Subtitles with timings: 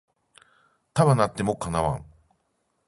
[0.95, 2.05] 束なっても叶わん